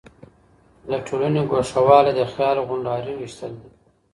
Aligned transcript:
له 0.89 0.97
ټولني 1.07 1.41
ګوښه 1.51 1.81
والی 1.87 2.11
د 2.15 2.21
خيال 2.33 2.57
غونډاري 2.67 3.13
ويشتل 3.15 3.51
دي. 3.61 3.69